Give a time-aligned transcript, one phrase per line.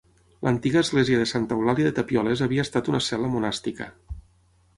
[0.45, 3.91] L'antiga església de Santa Eulàlia de Tapioles havia estat una cel·la monàstica.